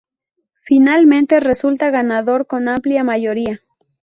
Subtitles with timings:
[0.63, 3.61] Finalmente resulta ganador con amplia mayoría.